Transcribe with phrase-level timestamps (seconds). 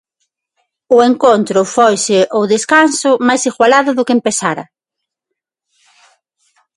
[0.95, 4.65] O encontro foise ao descanso máis igualado do que empezara.